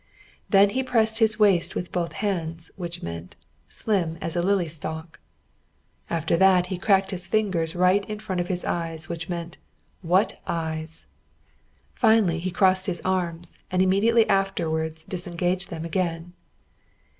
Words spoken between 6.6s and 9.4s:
he cracked his fingers right in front of his eyes, which